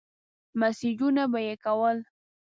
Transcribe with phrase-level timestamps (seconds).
[0.59, 1.97] مسېجونه به يې کول.